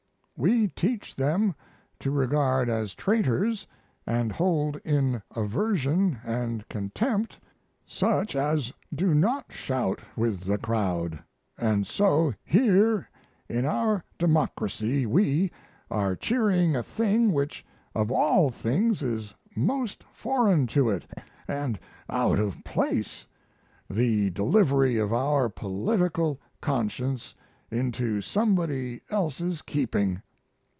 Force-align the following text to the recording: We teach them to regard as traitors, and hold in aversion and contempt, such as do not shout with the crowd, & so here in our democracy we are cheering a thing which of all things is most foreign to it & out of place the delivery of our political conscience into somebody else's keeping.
We 0.43 0.69
teach 0.69 1.15
them 1.15 1.53
to 1.99 2.09
regard 2.09 2.67
as 2.67 2.95
traitors, 2.95 3.67
and 4.07 4.31
hold 4.31 4.77
in 4.77 5.21
aversion 5.35 6.17
and 6.25 6.67
contempt, 6.67 7.39
such 7.85 8.35
as 8.35 8.73
do 8.91 9.13
not 9.13 9.51
shout 9.51 9.99
with 10.15 10.39
the 10.41 10.57
crowd, 10.57 11.19
& 11.55 11.83
so 11.83 12.33
here 12.43 13.07
in 13.47 13.65
our 13.65 14.03
democracy 14.17 15.05
we 15.05 15.51
are 15.91 16.15
cheering 16.15 16.75
a 16.75 16.81
thing 16.81 17.33
which 17.33 17.63
of 17.93 18.11
all 18.11 18.49
things 18.49 19.03
is 19.03 19.35
most 19.55 20.03
foreign 20.11 20.65
to 20.65 20.89
it 20.89 21.05
& 21.63 22.09
out 22.09 22.39
of 22.39 22.63
place 22.63 23.27
the 23.87 24.31
delivery 24.31 24.97
of 24.97 25.13
our 25.13 25.49
political 25.49 26.39
conscience 26.61 27.35
into 27.69 28.23
somebody 28.23 29.01
else's 29.11 29.61
keeping. 29.61 30.19